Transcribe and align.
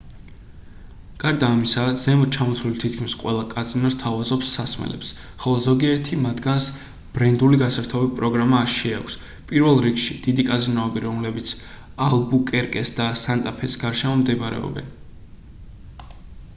გარდა 1.23 1.47
ამისა 1.55 1.81
ზემოთ 2.03 2.31
ჩამოთვლილი 2.37 2.79
თითქმის 2.83 3.15
ყველა 3.23 3.43
კაზინო 3.51 3.91
სთავაზობს 3.95 4.53
სასმელებს 4.59 5.11
ხოლო 5.43 5.59
ზოგიერთი 5.65 6.17
მათგანს 6.23 6.65
ბრენდული 7.19 7.59
გასართობი 7.63 8.09
პროგრამა 8.21 8.63
შეაქვს 8.77 9.19
პირველ 9.53 9.83
რიგში 9.87 10.17
დიდი 10.25 10.47
კაზინოები 10.49 11.05
რომელიც 11.07 11.55
ალბუკერკეს 12.09 12.95
და 13.03 13.09
სანტა-ფეს 13.27 13.77
გარშემო 13.85 14.17
მდებარეობენ 14.25 14.91